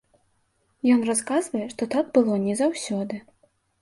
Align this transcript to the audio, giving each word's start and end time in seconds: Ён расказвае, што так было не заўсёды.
Ён 0.95 1.03
расказвае, 1.09 1.61
што 1.73 1.89
так 1.93 2.05
было 2.19 2.41
не 2.47 2.57
заўсёды. 2.63 3.21